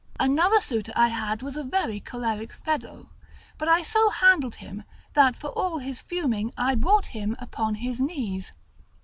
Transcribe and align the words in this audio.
Another 0.19 0.59
suitor 0.59 0.91
I 0.95 1.09
had 1.09 1.43
was 1.43 1.55
a 1.55 1.63
very 1.63 1.99
choleric 1.99 2.51
fellow; 2.51 3.11
but 3.59 3.67
I 3.67 3.83
so 3.83 4.09
handled 4.09 4.55
him, 4.55 4.83
that 5.13 5.37
for 5.37 5.49
all 5.51 5.77
his 5.77 6.01
fuming, 6.01 6.51
I 6.57 6.73
brought 6.73 7.05
him 7.05 7.35
upon 7.37 7.75
his 7.75 8.01
knees. 8.01 8.51